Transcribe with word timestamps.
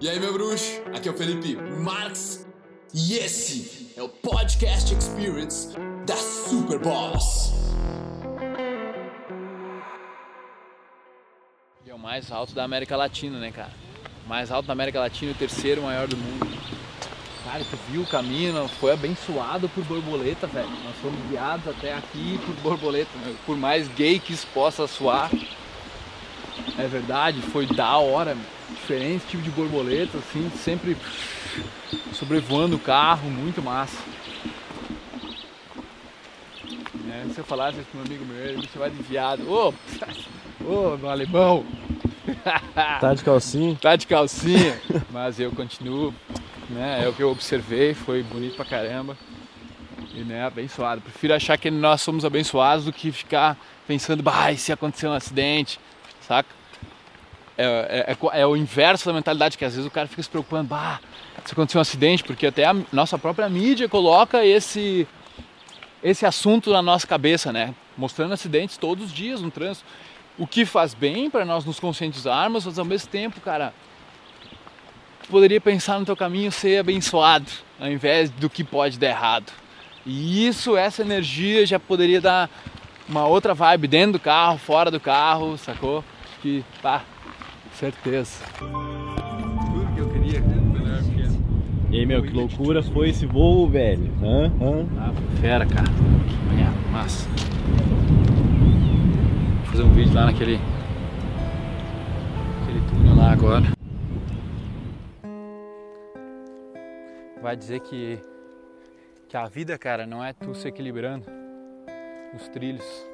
E 0.00 0.08
aí, 0.08 0.20
meu 0.20 0.32
bruxo? 0.32 0.80
Aqui 0.94 1.08
é 1.08 1.10
o 1.10 1.16
Felipe 1.16 1.56
Marx 1.56 2.46
e 2.94 3.14
esse 3.14 3.92
é 3.96 4.02
o 4.02 4.08
Podcast 4.08 4.94
Experience 4.94 5.76
da 6.06 6.14
Super 6.14 6.78
Boss. 6.78 7.52
E 11.84 11.90
é 11.90 11.94
o 11.94 11.98
mais 11.98 12.30
alto 12.30 12.54
da 12.54 12.62
América 12.62 12.96
Latina, 12.96 13.40
né, 13.40 13.50
cara? 13.50 13.72
Mais 14.28 14.52
alto 14.52 14.66
da 14.66 14.72
América 14.72 15.00
Latina 15.00 15.32
e 15.32 15.34
o 15.34 15.36
terceiro 15.36 15.82
maior 15.82 16.06
do 16.06 16.16
mundo. 16.16 16.46
Cara, 17.44 17.64
tu 17.64 17.76
viu 17.90 18.02
o 18.02 18.06
caminho, 18.06 18.68
foi 18.68 18.92
abençoado 18.92 19.68
por 19.68 19.82
borboleta, 19.82 20.46
velho. 20.46 20.70
Nós 20.84 20.94
fomos 21.02 21.18
guiados 21.28 21.66
até 21.66 21.92
aqui 21.94 22.38
por 22.46 22.54
borboleta, 22.62 23.10
meu. 23.24 23.34
por 23.44 23.56
mais 23.56 23.88
gay 23.88 24.20
que 24.20 24.32
isso 24.32 24.46
possa 24.54 24.86
soar. 24.86 25.28
É 26.78 26.86
verdade, 26.86 27.42
foi 27.42 27.66
da 27.66 27.96
hora, 27.96 28.36
diferente 28.70 29.26
tipo 29.26 29.42
de 29.42 29.50
borboleta, 29.50 30.16
assim, 30.18 30.48
sempre 30.50 30.96
sobrevoando 32.12 32.76
o 32.76 32.78
carro, 32.78 33.28
muito 33.28 33.60
massa. 33.60 33.98
É, 37.10 37.28
se 37.34 37.38
eu 37.38 37.44
falasse 37.44 37.80
isso 37.80 37.88
meu 37.92 38.04
amigo 38.04 38.24
meu, 38.24 38.36
ele 38.36 38.58
me 38.58 38.68
chamava 38.72 38.92
de 38.92 39.02
viado. 39.02 39.50
Ô, 39.50 39.74
ô, 40.64 40.96
meu 40.96 41.10
alemão! 41.10 41.66
Tá 43.00 43.14
de 43.14 43.24
calcinha? 43.24 43.74
tá 43.80 43.96
de 43.96 44.06
calcinha, 44.06 44.78
mas 45.10 45.40
eu 45.40 45.50
continuo, 45.50 46.14
né? 46.68 47.02
É 47.02 47.08
o 47.08 47.12
que 47.14 47.22
eu 47.22 47.30
observei, 47.30 47.94
foi 47.94 48.22
bonito 48.22 48.54
pra 48.54 48.66
caramba. 48.66 49.16
E 50.14 50.20
né, 50.20 50.44
abençoado. 50.44 51.00
Prefiro 51.00 51.32
achar 51.32 51.56
que 51.56 51.70
nós 51.70 52.02
somos 52.02 52.26
abençoados 52.26 52.84
do 52.84 52.92
que 52.92 53.10
ficar 53.10 53.56
pensando, 53.86 54.22
bah, 54.22 54.52
e 54.52 54.58
se 54.58 54.70
acontecer 54.70 55.08
um 55.08 55.12
acidente, 55.14 55.80
saca? 56.20 56.58
É, 57.60 57.64
é, 57.64 58.12
é, 58.12 58.40
é 58.40 58.46
o 58.46 58.56
inverso 58.56 59.06
da 59.06 59.12
mentalidade, 59.12 59.58
que 59.58 59.64
às 59.64 59.74
vezes 59.74 59.84
o 59.84 59.90
cara 59.90 60.06
fica 60.06 60.22
se 60.22 60.30
preocupando, 60.30 60.68
bah, 60.68 61.00
se 61.44 61.52
acontecer 61.52 61.76
um 61.76 61.80
acidente, 61.80 62.22
porque 62.22 62.46
até 62.46 62.64
a 62.64 62.76
nossa 62.92 63.18
própria 63.18 63.48
mídia 63.48 63.88
coloca 63.88 64.44
esse, 64.44 65.08
esse 66.00 66.24
assunto 66.24 66.70
na 66.72 66.80
nossa 66.80 67.04
cabeça, 67.04 67.52
né? 67.52 67.74
Mostrando 67.96 68.32
acidentes 68.32 68.76
todos 68.76 69.06
os 69.06 69.12
dias 69.12 69.42
no 69.42 69.50
trânsito. 69.50 69.84
O 70.38 70.46
que 70.46 70.64
faz 70.64 70.94
bem 70.94 71.28
para 71.28 71.44
nós 71.44 71.64
nos 71.64 71.80
conscientizarmos, 71.80 72.64
mas 72.64 72.78
ao 72.78 72.84
mesmo 72.84 73.08
tempo, 73.08 73.40
cara, 73.40 73.74
tu 75.24 75.28
poderia 75.28 75.60
pensar 75.60 75.98
no 75.98 76.06
teu 76.06 76.16
caminho 76.16 76.52
ser 76.52 76.78
abençoado, 76.78 77.50
ao 77.80 77.88
invés 77.88 78.30
do 78.30 78.48
que 78.48 78.62
pode 78.62 79.00
dar 79.00 79.08
errado. 79.08 79.52
E 80.06 80.46
isso, 80.46 80.76
essa 80.76 81.02
energia 81.02 81.66
já 81.66 81.80
poderia 81.80 82.20
dar 82.20 82.48
uma 83.08 83.26
outra 83.26 83.52
vibe 83.52 83.88
dentro 83.88 84.12
do 84.12 84.20
carro, 84.20 84.58
fora 84.58 84.92
do 84.92 85.00
carro, 85.00 85.58
sacou? 85.58 86.04
Que, 86.40 86.64
pá, 86.80 87.02
certeza. 87.78 88.44
Tudo 88.58 89.94
que 89.94 90.00
eu 90.00 90.08
queria 90.10 90.38
era 90.38 91.02
pequeno. 91.02 91.38
E 91.90 92.00
aí, 92.00 92.06
meu, 92.06 92.22
que 92.22 92.30
loucura 92.30 92.82
foi 92.82 93.10
esse 93.10 93.24
voo, 93.24 93.68
velho? 93.68 94.12
Hã? 94.20 94.46
Hã? 94.60 94.86
Ah, 94.98 95.12
fera, 95.40 95.64
cara. 95.64 95.86
É, 96.58 96.90
massa. 96.90 97.28
Vou 99.58 99.66
fazer 99.66 99.82
um 99.84 99.92
vídeo 99.92 100.12
lá 100.12 100.26
naquele. 100.26 100.58
Aquele 102.62 102.80
túnel 102.90 103.16
lá 103.16 103.32
agora. 103.32 103.64
Vai 107.40 107.56
dizer 107.56 107.80
que. 107.80 108.18
Que 109.28 109.36
a 109.36 109.46
vida, 109.46 109.78
cara, 109.78 110.04
não 110.06 110.24
é 110.24 110.32
tu 110.32 110.54
se 110.54 110.66
equilibrando 110.66 111.26
nos 112.32 112.48
trilhos. 112.48 113.06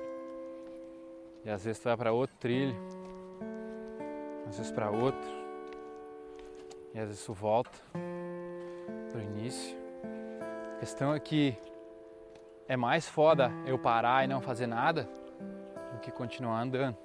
E 1.45 1.51
às 1.51 1.65
vezes 1.65 1.81
tu 1.81 1.85
vai 1.85 1.97
pra 1.97 2.13
outro 2.13 2.35
trilho. 2.41 2.94
Às 4.55 4.59
vezes 4.59 4.73
pra 4.73 4.89
outro. 4.89 5.29
E 6.95 6.99
às 7.01 7.09
vezes 7.09 7.25
tu 7.25 7.33
volta 7.33 7.77
pro 9.11 9.21
início. 9.21 9.77
A 10.77 10.79
questão 10.79 11.13
é 11.13 11.19
que 11.19 11.57
é 12.69 12.77
mais 12.77 13.09
foda 13.09 13.51
eu 13.67 13.77
parar 13.77 14.25
e 14.25 14.29
não 14.29 14.41
fazer 14.41 14.69
nada 14.69 15.09
do 15.93 15.99
que 15.99 16.13
continuar 16.13 16.61
andando. 16.61 16.97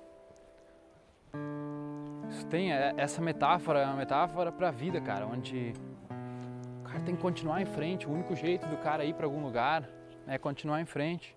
Isso 2.30 2.46
tem 2.46 2.72
é- 2.72 2.94
essa 2.96 3.20
metáfora, 3.20 3.80
é 3.80 3.86
uma 3.86 3.96
metáfora 3.96 4.52
pra 4.52 4.70
vida, 4.70 5.02
cara, 5.02 5.26
onde 5.26 5.74
o 6.81 6.88
cara 6.88 7.00
tem 7.00 7.16
que 7.16 7.22
continuar 7.22 7.64
em 7.64 7.66
frente. 7.66 8.08
O 8.08 8.12
único 8.12 8.36
jeito 8.36 8.68
do 8.68 8.78
cara 8.78 9.04
ir 9.04 9.16
pra 9.16 9.26
algum 9.26 9.42
lugar 9.42 9.90
é 10.28 10.38
continuar 10.38 10.81
em 10.81 10.86
frente. 10.86 11.36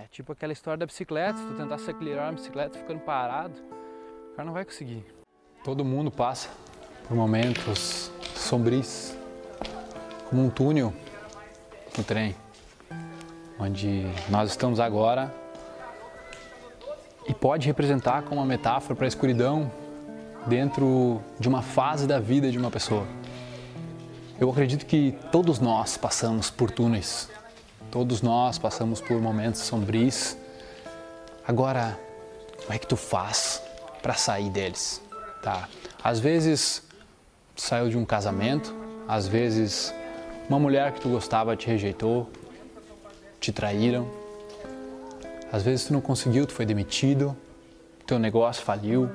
É 0.00 0.06
tipo 0.12 0.30
aquela 0.32 0.52
história 0.52 0.78
da 0.78 0.86
bicicleta, 0.86 1.36
se 1.36 1.44
tu 1.44 1.54
tentar 1.54 1.76
se 1.76 1.90
equilibrar 1.90 2.26
na 2.26 2.32
bicicleta 2.32 2.78
ficando 2.78 3.00
parado, 3.00 3.54
o 4.30 4.36
cara 4.36 4.46
não 4.46 4.52
vai 4.52 4.64
conseguir. 4.64 5.04
Todo 5.64 5.84
mundo 5.84 6.08
passa 6.08 6.48
por 7.08 7.16
momentos 7.16 8.08
sombrios, 8.36 9.12
como 10.30 10.44
um 10.44 10.50
túnel 10.50 10.94
no 11.96 12.04
trem, 12.04 12.36
onde 13.58 14.04
nós 14.28 14.50
estamos 14.50 14.78
agora 14.78 15.34
e 17.26 17.34
pode 17.34 17.66
representar 17.66 18.22
como 18.22 18.40
uma 18.40 18.46
metáfora 18.46 18.94
para 18.94 19.04
a 19.04 19.08
escuridão 19.08 19.68
dentro 20.46 21.20
de 21.40 21.48
uma 21.48 21.60
fase 21.60 22.06
da 22.06 22.20
vida 22.20 22.52
de 22.52 22.56
uma 22.56 22.70
pessoa. 22.70 23.04
Eu 24.38 24.48
acredito 24.48 24.86
que 24.86 25.18
todos 25.32 25.58
nós 25.58 25.96
passamos 25.96 26.50
por 26.50 26.70
túneis, 26.70 27.28
todos 27.90 28.22
nós 28.22 28.58
passamos 28.58 29.00
por 29.00 29.20
momentos 29.20 29.60
sombrios. 29.62 30.36
Agora, 31.46 31.98
como 32.60 32.72
é 32.72 32.78
que 32.78 32.86
tu 32.86 32.96
faz 32.96 33.62
para 34.02 34.14
sair 34.14 34.50
deles? 34.50 35.00
Tá? 35.42 35.68
Às 36.02 36.20
vezes 36.20 36.82
saiu 37.56 37.88
de 37.88 37.96
um 37.96 38.04
casamento, 38.04 38.74
às 39.06 39.26
vezes 39.26 39.94
uma 40.48 40.58
mulher 40.58 40.92
que 40.92 41.00
tu 41.00 41.08
gostava 41.08 41.56
te 41.56 41.66
rejeitou, 41.66 42.30
te 43.40 43.52
traíram. 43.52 44.08
Às 45.50 45.62
vezes 45.62 45.86
tu 45.86 45.92
não 45.92 46.00
conseguiu, 46.00 46.46
tu 46.46 46.52
foi 46.52 46.66
demitido, 46.66 47.36
teu 48.06 48.18
negócio 48.18 48.62
faliu. 48.62 49.08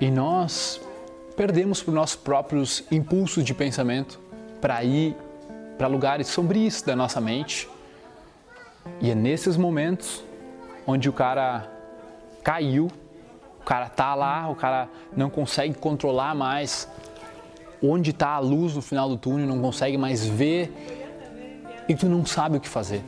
E 0.00 0.10
nós 0.10 0.80
perdemos 1.34 1.82
por 1.82 1.92
nossos 1.92 2.16
próprios 2.16 2.84
impulsos 2.90 3.44
de 3.44 3.54
pensamento 3.54 4.20
para 4.60 4.82
ir 4.84 5.16
para 5.76 5.86
lugares 5.86 6.28
sombrios 6.28 6.82
da 6.82 6.96
nossa 6.96 7.20
mente. 7.20 7.68
E 9.00 9.10
é 9.10 9.14
nesses 9.14 9.56
momentos 9.56 10.24
onde 10.86 11.08
o 11.08 11.12
cara 11.12 11.70
caiu, 12.42 12.90
o 13.60 13.64
cara 13.64 13.88
tá 13.88 14.14
lá, 14.14 14.48
o 14.48 14.54
cara 14.54 14.88
não 15.16 15.28
consegue 15.28 15.74
controlar 15.74 16.34
mais 16.34 16.88
onde 17.82 18.10
está 18.10 18.30
a 18.30 18.38
luz 18.38 18.74
no 18.74 18.82
final 18.82 19.08
do 19.08 19.16
túnel, 19.16 19.46
não 19.46 19.60
consegue 19.60 19.98
mais 19.98 20.24
ver 20.24 20.72
e 21.88 21.94
tu 21.94 22.06
não 22.06 22.24
sabe 22.24 22.56
o 22.56 22.60
que 22.60 22.68
fazer. 22.68 23.02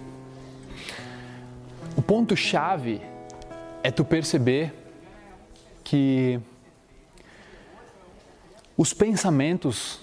O 1.96 2.02
ponto 2.02 2.36
chave 2.36 3.00
é 3.82 3.90
tu 3.90 4.04
perceber 4.04 4.72
que 5.82 6.40
os 8.76 8.92
pensamentos 8.92 10.00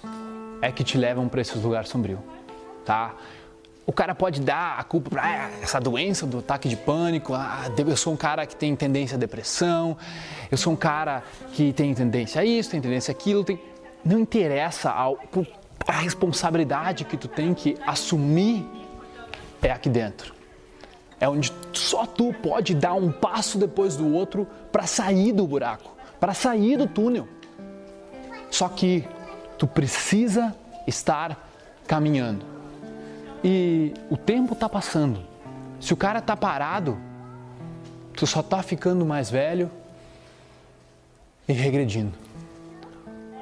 é 0.60 0.70
que 0.70 0.84
te 0.84 0.98
levam 0.98 1.28
para 1.28 1.40
esses 1.40 1.62
lugares 1.62 1.88
sombrios, 1.88 2.20
tá? 2.86 3.14
O 3.84 3.92
cara 3.92 4.14
pode 4.14 4.40
dar 4.40 4.78
a 4.78 4.82
culpa 4.82 5.10
para 5.10 5.50
essa 5.62 5.78
doença 5.78 6.26
do 6.26 6.38
ataque 6.38 6.68
de 6.68 6.76
pânico. 6.76 7.34
Ah, 7.34 7.70
eu 7.76 7.96
sou 7.96 8.14
um 8.14 8.16
cara 8.16 8.46
que 8.46 8.56
tem 8.56 8.74
tendência 8.74 9.16
à 9.16 9.18
depressão. 9.18 9.96
Eu 10.50 10.56
sou 10.56 10.72
um 10.72 10.76
cara 10.76 11.22
que 11.52 11.72
tem 11.72 11.94
tendência 11.94 12.40
a 12.40 12.44
isso, 12.44 12.70
tem 12.70 12.80
tendência 12.80 13.12
a 13.12 13.14
aquilo. 13.14 13.44
Tem... 13.44 13.60
Não 14.04 14.18
interessa 14.18 14.90
a 14.90 15.92
responsabilidade 15.92 17.04
que 17.04 17.16
tu 17.16 17.28
tem 17.28 17.54
que 17.54 17.76
assumir 17.86 18.66
é 19.62 19.70
aqui 19.70 19.88
dentro. 19.88 20.34
É 21.18 21.28
onde 21.28 21.52
só 21.72 22.06
tu 22.06 22.32
pode 22.32 22.74
dar 22.74 22.94
um 22.94 23.10
passo 23.10 23.58
depois 23.58 23.96
do 23.96 24.12
outro 24.12 24.46
para 24.70 24.86
sair 24.86 25.32
do 25.32 25.46
buraco, 25.46 25.90
para 26.20 26.34
sair 26.34 26.76
do 26.76 26.86
túnel. 26.86 27.26
Só 28.50 28.68
que 28.68 29.04
tu 29.58 29.66
precisa 29.66 30.54
estar 30.86 31.50
caminhando. 31.86 32.44
E 33.48 33.94
o 34.10 34.16
tempo 34.16 34.54
está 34.54 34.68
passando. 34.68 35.22
Se 35.80 35.92
o 35.92 35.96
cara 35.96 36.18
está 36.18 36.36
parado, 36.36 36.98
tu 38.12 38.26
só 38.26 38.40
está 38.40 38.60
ficando 38.60 39.06
mais 39.06 39.30
velho 39.30 39.70
e 41.46 41.52
regredindo. 41.52 42.12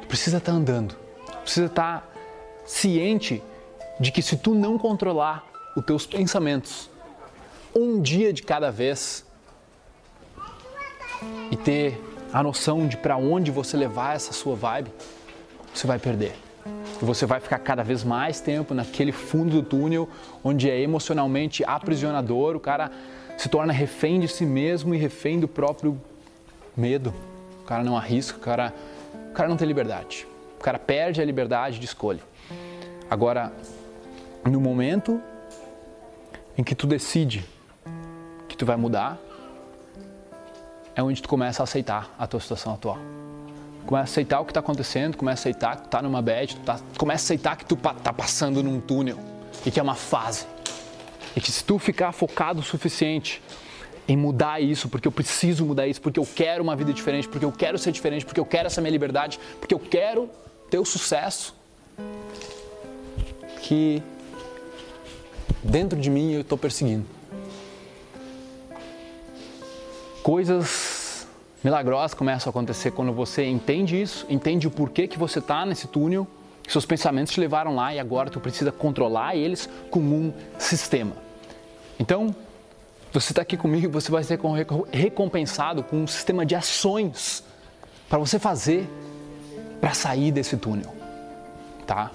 Tu 0.02 0.06
precisa 0.06 0.36
estar 0.36 0.52
tá 0.52 0.58
andando. 0.58 0.94
Tu 1.24 1.38
precisa 1.38 1.66
estar 1.68 2.00
tá 2.02 2.06
ciente 2.66 3.42
de 3.98 4.12
que 4.12 4.20
se 4.20 4.36
tu 4.36 4.54
não 4.54 4.76
controlar 4.76 5.42
os 5.74 5.82
teus 5.82 6.04
pensamentos, 6.04 6.90
um 7.74 7.98
dia 7.98 8.30
de 8.30 8.42
cada 8.42 8.70
vez, 8.70 9.24
e 11.50 11.56
ter 11.56 11.98
a 12.30 12.42
noção 12.42 12.86
de 12.86 12.98
para 12.98 13.16
onde 13.16 13.50
você 13.50 13.74
levar 13.74 14.16
essa 14.16 14.34
sua 14.34 14.54
vibe, 14.54 14.92
você 15.72 15.86
vai 15.86 15.98
perder. 15.98 16.36
E 17.00 17.04
você 17.04 17.26
vai 17.26 17.40
ficar 17.40 17.58
cada 17.58 17.82
vez 17.82 18.04
mais 18.04 18.40
tempo 18.40 18.74
naquele 18.74 19.12
fundo 19.12 19.50
do 19.50 19.62
túnel, 19.62 20.08
onde 20.42 20.70
é 20.70 20.80
emocionalmente 20.80 21.64
aprisionador, 21.64 22.56
o 22.56 22.60
cara 22.60 22.90
se 23.36 23.48
torna 23.48 23.72
refém 23.72 24.20
de 24.20 24.28
si 24.28 24.46
mesmo 24.46 24.94
e 24.94 24.98
refém 24.98 25.40
do 25.40 25.48
próprio 25.48 26.00
medo. 26.76 27.12
o 27.60 27.64
cara 27.64 27.82
não 27.82 27.96
arrisca, 27.96 28.36
o 28.36 28.40
cara, 28.40 28.74
o 29.30 29.32
cara 29.32 29.48
não 29.48 29.56
tem 29.56 29.66
liberdade. 29.66 30.26
O 30.58 30.62
cara 30.62 30.78
perde 30.78 31.20
a 31.20 31.24
liberdade 31.24 31.78
de 31.78 31.84
escolha. 31.84 32.20
Agora, 33.10 33.52
no 34.44 34.60
momento 34.60 35.20
em 36.56 36.62
que 36.62 36.74
tu 36.74 36.86
decide 36.86 37.44
que 38.48 38.56
tu 38.56 38.64
vai 38.64 38.76
mudar, 38.76 39.18
é 40.94 41.02
onde 41.02 41.20
tu 41.20 41.28
começa 41.28 41.62
a 41.62 41.64
aceitar 41.64 42.14
a 42.18 42.26
tua 42.26 42.40
situação 42.40 42.74
atual. 42.74 42.98
Começa 43.86 44.02
a 44.02 44.12
aceitar 44.12 44.40
o 44.40 44.44
que 44.44 44.50
está 44.50 44.60
acontecendo, 44.60 45.16
começa 45.16 45.40
a 45.40 45.50
aceitar 45.50 45.76
que 45.76 45.82
tu 45.82 45.86
está 45.86 46.00
numa 46.02 46.22
bad, 46.22 46.56
tá, 46.60 46.80
começa 46.96 47.22
a 47.22 47.26
aceitar 47.26 47.56
que 47.56 47.64
tu 47.66 47.74
está 47.74 48.12
passando 48.12 48.62
num 48.62 48.80
túnel 48.80 49.18
e 49.64 49.70
que 49.70 49.78
é 49.78 49.82
uma 49.82 49.94
fase. 49.94 50.46
E 51.36 51.40
que 51.40 51.52
se 51.52 51.62
tu 51.64 51.78
ficar 51.78 52.12
focado 52.12 52.60
o 52.60 52.62
suficiente 52.62 53.42
em 54.06 54.16
mudar 54.16 54.60
isso, 54.60 54.88
porque 54.88 55.08
eu 55.08 55.12
preciso 55.12 55.64
mudar 55.64 55.86
isso, 55.86 56.00
porque 56.00 56.18
eu 56.18 56.26
quero 56.26 56.62
uma 56.62 56.76
vida 56.76 56.92
diferente, 56.92 57.28
porque 57.28 57.44
eu 57.44 57.52
quero 57.52 57.78
ser 57.78 57.92
diferente, 57.92 58.24
porque 58.24 58.40
eu 58.40 58.44
quero 58.46 58.66
essa 58.66 58.80
minha 58.80 58.90
liberdade, 58.90 59.38
porque 59.58 59.74
eu 59.74 59.78
quero 59.78 60.30
ter 60.70 60.78
o 60.78 60.84
sucesso 60.84 61.54
que 63.62 64.02
dentro 65.62 65.98
de 65.98 66.10
mim 66.10 66.32
eu 66.32 66.42
estou 66.42 66.58
perseguindo. 66.58 67.06
Coisas 70.22 70.93
milagrosas 71.64 72.12
começam 72.12 72.50
a 72.50 72.52
acontecer 72.52 72.90
quando 72.90 73.12
você 73.12 73.46
entende 73.46 74.00
isso, 74.00 74.26
entende 74.28 74.68
o 74.68 74.70
porquê 74.70 75.08
que 75.08 75.18
você 75.18 75.38
está 75.38 75.64
nesse 75.64 75.88
túnel, 75.88 76.28
que 76.62 76.70
seus 76.70 76.84
pensamentos 76.84 77.32
te 77.32 77.40
levaram 77.40 77.74
lá 77.74 77.94
e 77.94 77.98
agora 77.98 78.30
tu 78.30 78.38
precisa 78.38 78.70
controlar 78.70 79.34
eles 79.34 79.68
com 79.90 80.00
um 80.00 80.32
sistema. 80.58 81.12
Então, 81.98 82.34
você 83.12 83.32
está 83.32 83.42
aqui 83.42 83.56
comigo, 83.56 83.90
você 83.90 84.10
vai 84.10 84.22
ser 84.22 84.38
recompensado 84.92 85.82
com 85.82 86.02
um 86.02 86.06
sistema 86.06 86.44
de 86.44 86.54
ações 86.54 87.42
para 88.08 88.18
você 88.18 88.38
fazer 88.38 88.88
para 89.80 89.94
sair 89.94 90.32
desse 90.32 90.56
túnel, 90.56 90.94
tá? 91.86 92.10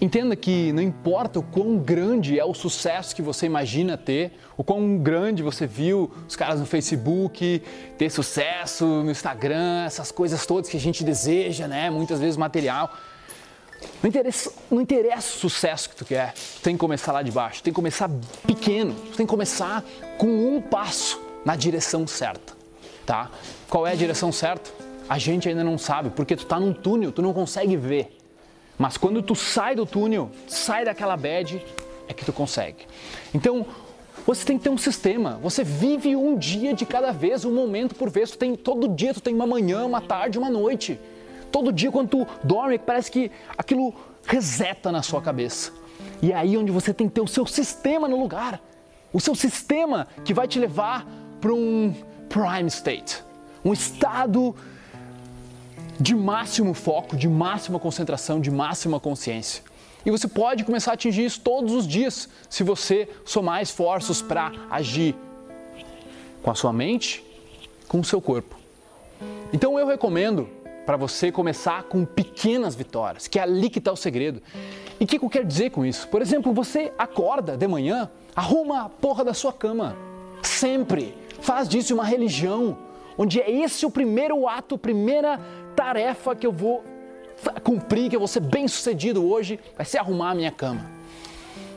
Entenda 0.00 0.34
que 0.34 0.72
não 0.72 0.82
importa 0.82 1.38
o 1.38 1.42
quão 1.42 1.76
grande 1.76 2.38
é 2.38 2.44
o 2.44 2.54
sucesso 2.54 3.14
que 3.14 3.20
você 3.20 3.44
imagina 3.44 3.98
ter, 3.98 4.32
o 4.56 4.64
quão 4.64 4.96
grande 4.96 5.42
você 5.42 5.66
viu 5.66 6.10
os 6.26 6.34
caras 6.34 6.58
no 6.58 6.64
Facebook 6.64 7.62
ter 7.98 8.10
sucesso, 8.10 8.86
no 8.86 9.10
Instagram, 9.10 9.84
essas 9.84 10.10
coisas 10.10 10.46
todas 10.46 10.70
que 10.70 10.76
a 10.78 10.80
gente 10.80 11.04
deseja, 11.04 11.68
né? 11.68 11.90
Muitas 11.90 12.18
vezes 12.18 12.38
material. 12.38 12.90
Não 14.02 14.08
interessa, 14.08 14.52
não 14.70 14.80
interessa 14.80 15.36
o 15.36 15.38
sucesso 15.38 15.90
que 15.90 15.96
tu 15.96 16.06
quer, 16.06 16.32
tu 16.32 16.62
tem 16.62 16.74
que 16.74 16.80
começar 16.80 17.12
lá 17.12 17.22
de 17.22 17.30
baixo, 17.30 17.60
tu 17.60 17.64
tem 17.64 17.72
que 17.72 17.76
começar 17.76 18.10
pequeno, 18.46 18.94
tu 18.94 19.16
tem 19.18 19.26
que 19.26 19.30
começar 19.30 19.84
com 20.16 20.26
um 20.26 20.62
passo 20.62 21.20
na 21.44 21.56
direção 21.56 22.06
certa, 22.06 22.54
tá? 23.04 23.30
Qual 23.68 23.86
é 23.86 23.92
a 23.92 23.94
direção 23.94 24.32
certa? 24.32 24.70
A 25.08 25.18
gente 25.18 25.48
ainda 25.48 25.64
não 25.64 25.76
sabe, 25.76 26.08
porque 26.10 26.36
tu 26.36 26.46
tá 26.46 26.58
num 26.58 26.72
túnel, 26.72 27.12
tu 27.12 27.20
não 27.20 27.34
consegue 27.34 27.76
ver. 27.76 28.19
Mas 28.80 28.96
quando 28.96 29.20
tu 29.20 29.34
sai 29.34 29.74
do 29.74 29.84
túnel, 29.84 30.30
sai 30.48 30.86
daquela 30.86 31.14
bad, 31.14 31.62
é 32.08 32.14
que 32.14 32.24
tu 32.24 32.32
consegue. 32.32 32.86
Então, 33.34 33.66
você 34.26 34.42
tem 34.42 34.56
que 34.56 34.64
ter 34.64 34.70
um 34.70 34.78
sistema. 34.78 35.38
Você 35.42 35.62
vive 35.62 36.16
um 36.16 36.34
dia 36.34 36.72
de 36.72 36.86
cada 36.86 37.12
vez, 37.12 37.44
um 37.44 37.52
momento 37.52 37.94
por 37.94 38.08
vez. 38.08 38.30
Tu 38.30 38.38
tem, 38.38 38.56
todo 38.56 38.88
dia 38.88 39.12
tu 39.12 39.20
tem 39.20 39.34
uma 39.34 39.46
manhã, 39.46 39.84
uma 39.84 40.00
tarde, 40.00 40.38
uma 40.38 40.48
noite. 40.48 40.98
Todo 41.52 41.70
dia 41.70 41.92
quando 41.92 42.08
tu 42.08 42.26
dorme, 42.42 42.78
parece 42.78 43.10
que 43.10 43.30
aquilo 43.58 43.92
reseta 44.24 44.90
na 44.90 45.02
sua 45.02 45.20
cabeça. 45.20 45.72
E 46.22 46.32
é 46.32 46.34
aí 46.34 46.56
onde 46.56 46.72
você 46.72 46.94
tem 46.94 47.06
que 47.06 47.12
ter 47.12 47.20
o 47.20 47.28
seu 47.28 47.44
sistema 47.44 48.08
no 48.08 48.18
lugar. 48.18 48.62
O 49.12 49.20
seu 49.20 49.34
sistema 49.34 50.08
que 50.24 50.32
vai 50.32 50.48
te 50.48 50.58
levar 50.58 51.06
para 51.38 51.52
um 51.52 51.94
prime 52.30 52.68
state, 52.68 53.22
um 53.62 53.74
estado 53.74 54.56
de 56.00 56.14
máximo 56.14 56.72
foco, 56.72 57.14
de 57.14 57.28
máxima 57.28 57.78
concentração, 57.78 58.40
de 58.40 58.50
máxima 58.50 58.98
consciência. 58.98 59.62
E 60.04 60.10
você 60.10 60.26
pode 60.26 60.64
começar 60.64 60.92
a 60.92 60.94
atingir 60.94 61.26
isso 61.26 61.40
todos 61.40 61.74
os 61.74 61.86
dias 61.86 62.28
se 62.48 62.62
você 62.62 63.06
somar 63.24 63.60
esforços 63.60 64.22
para 64.22 64.50
agir 64.70 65.14
com 66.42 66.50
a 66.50 66.54
sua 66.54 66.72
mente, 66.72 67.22
com 67.86 68.00
o 68.00 68.04
seu 68.04 68.20
corpo. 68.20 68.56
Então 69.52 69.78
eu 69.78 69.86
recomendo 69.86 70.48
para 70.86 70.96
você 70.96 71.30
começar 71.30 71.82
com 71.82 72.04
pequenas 72.06 72.74
vitórias, 72.74 73.28
que 73.28 73.38
é 73.38 73.42
ali 73.42 73.68
que 73.68 73.78
está 73.78 73.92
o 73.92 73.96
segredo. 73.96 74.40
E 74.98 75.04
o 75.04 75.06
que, 75.06 75.22
eu 75.22 75.28
quero 75.28 75.44
dizer 75.44 75.70
com 75.70 75.84
isso? 75.84 76.08
Por 76.08 76.22
exemplo, 76.22 76.52
você 76.52 76.92
acorda 76.98 77.56
de 77.56 77.68
manhã, 77.68 78.10
arruma 78.34 78.86
a 78.86 78.88
porra 78.88 79.22
da 79.22 79.34
sua 79.34 79.52
cama. 79.52 79.96
Sempre. 80.42 81.14
Faz 81.40 81.68
disso 81.68 81.94
uma 81.94 82.04
religião, 82.04 82.76
onde 83.18 83.40
é 83.40 83.50
esse 83.50 83.84
o 83.84 83.90
primeiro 83.90 84.48
ato, 84.48 84.78
primeira 84.78 85.38
tarefa 85.80 86.36
que 86.36 86.46
eu 86.46 86.52
vou 86.52 86.84
cumprir, 87.64 88.10
que 88.10 88.14
eu 88.14 88.20
vou 88.20 88.28
ser 88.28 88.40
bem 88.40 88.68
sucedido 88.68 89.26
hoje, 89.26 89.58
vai 89.74 89.86
ser 89.86 89.96
arrumar 89.96 90.32
a 90.32 90.34
minha 90.34 90.50
cama. 90.50 90.84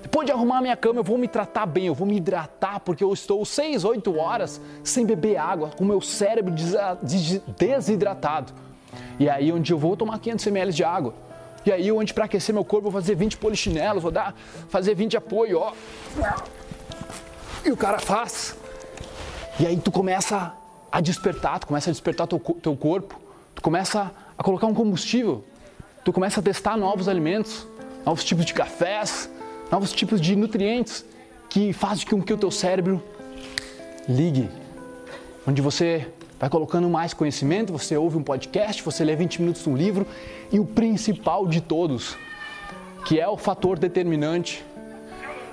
Depois 0.02 0.26
de 0.26 0.34
arrumar 0.34 0.58
a 0.58 0.62
minha 0.62 0.76
cama, 0.76 1.00
eu 1.00 1.04
vou 1.06 1.18
me 1.18 1.26
tratar 1.26 1.66
bem, 1.66 1.86
eu 1.86 1.96
vou 1.96 2.06
me 2.06 2.18
hidratar, 2.18 2.82
porque 2.82 3.02
eu 3.02 3.14
estou 3.14 3.46
6, 3.46 3.86
8 3.86 4.20
horas 4.20 4.60
sem 4.84 5.06
beber 5.06 5.38
água, 5.38 5.70
com 5.70 5.86
meu 5.86 6.02
cérebro 6.02 6.54
desidratado. 7.56 8.52
E 9.18 9.30
aí 9.30 9.54
onde 9.54 9.72
eu 9.72 9.80
vou 9.80 9.96
tomar 9.96 10.20
500 10.20 10.48
ml 10.48 10.74
de 10.74 10.84
água. 10.84 11.14
E 11.66 11.72
aí 11.72 11.90
onde 11.90 12.14
para 12.14 12.26
aquecer 12.26 12.54
meu 12.54 12.66
corpo, 12.66 12.92
vou 12.92 13.02
fazer 13.02 13.16
20 13.16 13.38
polichinelos, 13.38 14.04
vou 14.04 14.12
dar, 14.12 14.36
fazer 14.68 14.94
20 14.96 15.16
apoio, 15.16 15.60
ó. 15.60 15.72
E 17.64 17.72
o 17.72 17.78
cara 17.78 18.00
faz. 18.00 18.54
E 19.62 19.66
aí 19.66 19.78
tu 19.78 19.94
começa 19.94 20.54
a 20.92 21.00
despertar, 21.00 21.60
tu 21.60 21.68
começa 21.68 21.90
a 21.90 21.94
despertar 21.94 22.28
teu, 22.28 22.40
teu 22.40 22.76
corpo 22.76 23.23
começa 23.64 24.12
a 24.38 24.44
colocar 24.44 24.68
um 24.68 24.74
combustível, 24.74 25.42
tu 26.04 26.12
começa 26.12 26.42
a 26.42 26.44
testar 26.44 26.76
novos 26.76 27.08
alimentos, 27.08 27.66
novos 28.06 28.22
tipos 28.26 28.44
de 28.46 28.54
cafés, 28.54 29.32
novos 29.72 29.94
tipos 29.94 30.20
de 30.20 30.36
nutrientes 30.36 31.06
que 31.50 31.72
fazem 31.72 32.06
com 32.06 32.22
que 32.22 32.34
o 32.34 32.38
teu 32.38 32.52
cérebro 32.52 33.02
ligue, 34.08 34.50
onde 35.48 35.62
você 35.62 36.06
vai 36.38 36.50
colocando 36.50 36.90
mais 36.90 37.14
conhecimento, 37.14 37.72
você 37.72 37.96
ouve 37.96 38.18
um 38.18 38.24
podcast, 38.24 38.84
você 38.84 39.06
lê 39.06 39.16
20 39.16 39.42
minutos 39.42 39.64
de 39.64 39.70
um 39.70 39.78
livro 39.78 40.06
e 40.52 40.60
o 40.60 40.66
principal 40.66 41.48
de 41.48 41.62
todos, 41.62 42.18
que 43.06 43.18
é 43.18 43.30
o 43.30 43.38
fator 43.38 43.80
determinante 43.80 44.62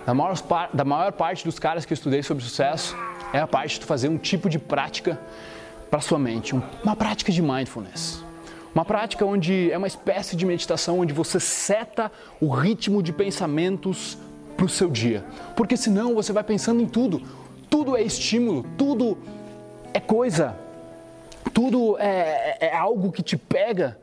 da 0.05 0.13
maior, 0.13 0.35
da 0.75 0.85
maior 0.85 1.13
parte 1.13 1.45
dos 1.45 1.61
caras 1.61 1.85
que 1.85 1.93
eu 1.93 1.95
estudei 1.95 2.25
sobre 2.25 2.43
sucesso, 2.43 2.97
é 3.33 3.39
a 3.39 3.47
parte 3.47 3.79
de 3.79 3.87
fazer 3.87 4.09
um 4.09 4.19
tipo 4.19 4.51
de 4.51 4.59
prática 4.59 5.17
para 5.91 6.01
sua 6.01 6.19
mente, 6.19 6.55
uma 6.85 6.95
prática 6.95 7.33
de 7.33 7.43
mindfulness. 7.43 8.23
Uma 8.73 8.85
prática 8.85 9.27
onde 9.27 9.71
é 9.73 9.77
uma 9.77 9.89
espécie 9.89 10.37
de 10.37 10.47
meditação 10.47 11.01
onde 11.01 11.13
você 11.13 11.41
seta 11.41 12.11
o 12.41 12.49
ritmo 12.49 13.03
de 13.03 13.13
pensamentos 13.13 14.17
para 14.57 14.65
o 14.65 14.69
seu 14.69 14.89
dia. 14.89 15.25
Porque 15.57 15.77
senão 15.77 16.15
você 16.15 16.33
vai 16.33 16.45
pensando 16.45 16.81
em 16.81 16.87
tudo. 16.87 17.21
Tudo 17.69 17.97
é 17.97 18.03
estímulo, 18.03 18.65
tudo 18.79 19.19
é 19.93 19.99
coisa, 19.99 20.57
tudo 21.53 21.99
é, 21.99 22.57
é, 22.61 22.67
é 22.67 22.77
algo 22.77 23.11
que 23.11 23.23
te 23.23 23.37
pega 23.37 23.99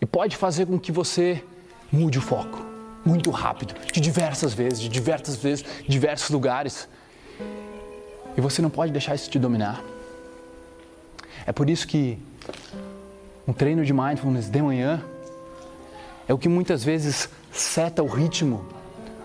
e 0.00 0.06
pode 0.06 0.36
fazer 0.36 0.66
com 0.66 0.78
que 0.78 0.90
você 0.90 1.42
mude 1.90 2.18
o 2.18 2.22
foco 2.22 2.72
muito 3.04 3.30
rápido, 3.30 3.74
de 3.92 4.00
diversas 4.00 4.54
vezes, 4.54 4.80
de 4.80 4.88
diversas 4.88 5.36
vezes, 5.36 5.64
diversos 5.88 6.30
lugares. 6.30 6.88
E 8.36 8.40
você 8.40 8.62
não 8.62 8.70
pode 8.70 8.92
deixar 8.92 9.14
isso 9.14 9.28
te 9.28 9.38
dominar. 9.38 9.82
É 11.46 11.52
por 11.52 11.68
isso 11.68 11.86
que 11.86 12.18
um 13.46 13.52
treino 13.52 13.84
de 13.84 13.92
mindfulness 13.92 14.48
de 14.48 14.62
manhã 14.62 15.02
é 16.28 16.32
o 16.32 16.38
que 16.38 16.48
muitas 16.48 16.84
vezes 16.84 17.28
seta 17.50 18.02
o 18.02 18.06
ritmo, 18.06 18.64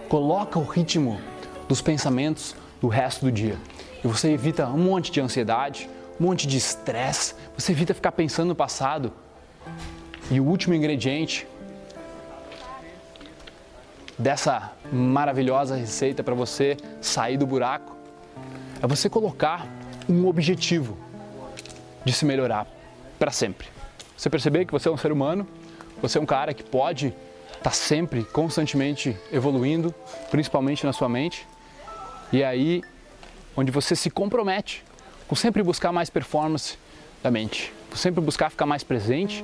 coloca 0.10 0.58
o 0.58 0.64
ritmo 0.64 1.20
dos 1.68 1.82
pensamentos 1.82 2.56
do 2.82 2.88
resto 2.88 3.26
do 3.26 3.32
dia. 3.32 3.58
E 4.04 4.08
você 4.08 4.32
evita 4.32 4.68
um 4.68 4.78
monte 4.78 5.12
de 5.12 5.22
ansiedade, 5.22 5.90
um 6.20 6.26
monte 6.26 6.48
de 6.48 6.58
estresse, 6.58 7.36
você 7.56 7.72
evita 7.72 7.94
ficar 7.94 8.12
pensando 8.12 8.50
no 8.50 8.56
passado. 8.56 9.14
E 10.32 10.40
o 10.40 10.44
último 10.44 10.74
ingrediente 10.74 11.48
dessa 14.18 14.74
maravilhosa 14.92 15.76
receita 15.76 16.24
para 16.24 16.34
você 16.34 16.76
sair 17.00 17.38
do 17.38 17.46
buraco 17.46 17.96
é 18.82 18.88
você 18.88 19.10
colocar 19.10 19.68
um 20.10 20.26
objetivo 20.26 20.98
de 22.08 22.14
se 22.14 22.26
melhorar 22.26 22.66
para 23.20 23.32
sempre. 23.32 23.68
Você 24.16 24.30
perceber 24.30 24.66
que 24.66 24.72
você 24.72 24.88
é 24.88 24.92
um 24.92 24.98
ser 24.98 25.12
humano, 25.12 25.46
você 26.02 26.18
é 26.18 26.22
um 26.22 26.26
cara 26.26 26.54
que 26.54 26.64
pode 26.64 27.08
estar 27.48 27.64
tá 27.64 27.72
sempre, 27.72 28.24
constantemente 28.24 29.16
evoluindo, 29.32 29.94
principalmente 30.32 30.86
na 30.86 30.94
sua 30.94 31.10
mente. 31.10 31.46
E 32.32 32.42
é 32.42 32.48
aí 32.48 32.82
onde 33.56 33.72
você 33.72 33.96
se 33.96 34.10
compromete 34.10 34.84
com 35.28 35.36
sempre 35.36 35.62
buscar 35.62 35.92
mais 35.92 36.10
performance 36.10 36.78
da 37.22 37.30
mente, 37.30 37.74
sempre 37.94 38.22
buscar 38.22 38.50
ficar 38.50 38.66
mais 38.66 38.84
presente, 38.84 39.44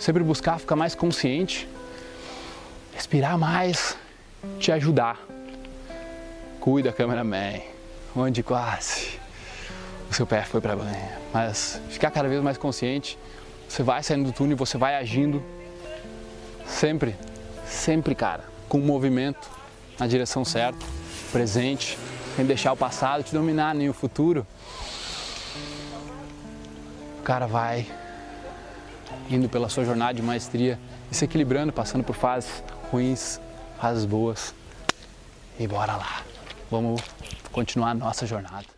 sempre 0.00 0.22
buscar 0.22 0.58
ficar 0.58 0.76
mais 0.76 0.94
consciente, 0.94 1.68
respirar 2.94 3.36
mais, 3.36 3.98
te 4.58 4.72
ajudar. 4.72 5.18
Cuida, 6.58 6.90
cameraman, 6.90 7.60
onde 8.16 8.42
quase 8.42 9.27
o 10.10 10.14
seu 10.14 10.26
pé 10.26 10.42
foi 10.42 10.60
para 10.60 10.74
banho. 10.76 11.08
Mas 11.32 11.80
ficar 11.88 12.10
cada 12.10 12.28
vez 12.28 12.42
mais 12.42 12.56
consciente, 12.56 13.18
Você 13.68 13.82
vai 13.82 14.02
saindo 14.02 14.24
do 14.24 14.32
túnel, 14.32 14.56
você 14.56 14.78
vai 14.78 14.96
agindo 14.96 15.42
sempre, 16.66 17.14
sempre, 17.66 18.14
cara, 18.14 18.44
com 18.66 18.78
o 18.78 18.82
movimento 18.82 19.50
na 19.98 20.06
direção 20.06 20.42
certa, 20.42 20.86
presente, 21.30 21.98
sem 22.34 22.46
deixar 22.46 22.72
o 22.72 22.76
passado 22.76 23.22
te 23.22 23.32
dominar 23.32 23.74
nem 23.74 23.88
o 23.88 23.92
futuro. 23.92 24.46
O 27.18 27.22
cara 27.22 27.46
vai 27.46 27.86
indo 29.28 29.50
pela 29.50 29.68
sua 29.68 29.84
jornada 29.84 30.14
de 30.14 30.22
maestria 30.22 30.78
e 31.10 31.14
se 31.14 31.26
equilibrando, 31.26 31.70
passando 31.70 32.02
por 32.02 32.16
fases 32.16 32.64
ruins, 32.90 33.38
fases 33.78 34.06
boas. 34.06 34.54
E 35.60 35.66
bora 35.66 35.94
lá. 35.94 36.22
Vamos 36.70 37.02
continuar 37.52 37.90
a 37.90 37.94
nossa 37.94 38.24
jornada. 38.24 38.77